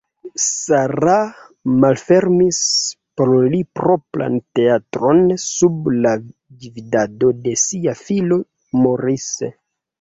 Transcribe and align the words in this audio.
Sarah 0.43 1.25
malfermis 1.83 2.61
por 3.21 3.33
li 3.53 3.61
propran 3.81 4.39
teatron 4.61 5.23
sub 5.45 5.93
la 6.07 6.17
gvidado 6.65 7.33
de 7.47 7.57
sia 7.69 7.99
filo 8.05 8.45
Maurice. 8.83 9.57